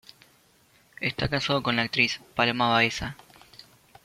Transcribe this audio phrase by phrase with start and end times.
[0.99, 3.15] Está casado con la actriz Paloma Baeza.